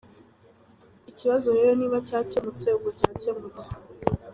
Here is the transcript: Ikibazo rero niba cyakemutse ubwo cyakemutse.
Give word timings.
Ikibazo 1.09 1.47
rero 1.55 1.71
niba 1.79 1.97
cyakemutse 2.07 2.67
ubwo 2.77 2.89
cyakemutse. 2.99 3.67